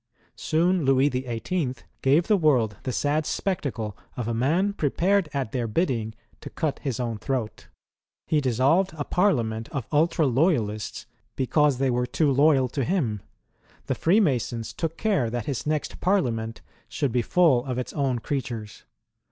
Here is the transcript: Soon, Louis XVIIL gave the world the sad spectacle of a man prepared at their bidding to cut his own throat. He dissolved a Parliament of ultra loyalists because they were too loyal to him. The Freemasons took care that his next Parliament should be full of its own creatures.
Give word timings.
Soon, 0.35 0.83
Louis 0.83 1.11
XVIIL 1.11 1.77
gave 2.01 2.25
the 2.25 2.35
world 2.35 2.75
the 2.81 2.91
sad 2.91 3.27
spectacle 3.27 3.95
of 4.17 4.27
a 4.27 4.33
man 4.33 4.73
prepared 4.73 5.29
at 5.31 5.51
their 5.51 5.67
bidding 5.67 6.15
to 6.39 6.49
cut 6.49 6.79
his 6.79 6.99
own 6.99 7.19
throat. 7.19 7.67
He 8.25 8.41
dissolved 8.41 8.93
a 8.97 9.05
Parliament 9.05 9.69
of 9.69 9.85
ultra 9.91 10.25
loyalists 10.25 11.05
because 11.35 11.77
they 11.77 11.91
were 11.91 12.07
too 12.07 12.31
loyal 12.31 12.67
to 12.69 12.83
him. 12.83 13.21
The 13.85 13.93
Freemasons 13.93 14.73
took 14.73 14.97
care 14.97 15.29
that 15.29 15.45
his 15.45 15.67
next 15.67 15.99
Parliament 15.99 16.61
should 16.89 17.11
be 17.11 17.21
full 17.21 17.63
of 17.67 17.77
its 17.77 17.93
own 17.93 18.17
creatures. 18.17 18.85